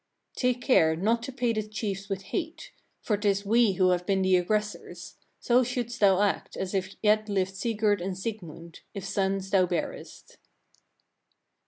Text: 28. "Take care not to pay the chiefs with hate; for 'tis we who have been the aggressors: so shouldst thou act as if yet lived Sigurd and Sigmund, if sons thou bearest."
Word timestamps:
28. 0.39 0.53
"Take 0.55 0.63
care 0.63 0.95
not 0.95 1.21
to 1.21 1.31
pay 1.31 1.53
the 1.53 1.61
chiefs 1.61 2.09
with 2.09 2.23
hate; 2.23 2.71
for 3.03 3.15
'tis 3.15 3.45
we 3.45 3.73
who 3.73 3.89
have 3.91 4.03
been 4.03 4.23
the 4.23 4.35
aggressors: 4.35 5.13
so 5.39 5.63
shouldst 5.63 5.99
thou 5.99 6.19
act 6.23 6.57
as 6.57 6.73
if 6.73 6.95
yet 7.03 7.29
lived 7.29 7.55
Sigurd 7.55 8.01
and 8.01 8.17
Sigmund, 8.17 8.79
if 8.95 9.05
sons 9.05 9.51
thou 9.51 9.67
bearest." 9.67 10.39